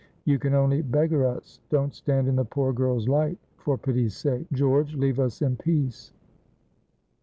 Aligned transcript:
You 0.25 0.39
can 0.39 0.55
only 0.55 0.81
beggar 0.81 1.27
us. 1.27 1.59
Don't 1.69 1.93
stand 1.93 2.27
in 2.27 2.35
the 2.35 2.43
poor 2.43 2.73
girl's 2.73 3.07
light; 3.07 3.37
for 3.57 3.77
pity's 3.77 4.17
sake, 4.17 4.47
George, 4.51 4.95
leave 4.95 5.19
us 5.19 5.43
in 5.43 5.55
peace." 5.57 6.11